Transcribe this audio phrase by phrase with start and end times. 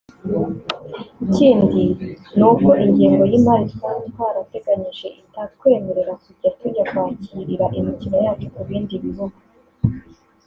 [1.25, 1.83] Ikindi
[2.37, 9.37] ni uko ingengo y’imari twari twarateganije itatwemerera kujya tujya kwakirira imikino yacu ku bindi bibuga